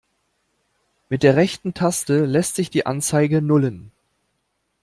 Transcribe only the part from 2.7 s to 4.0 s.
die Anzeige nullen.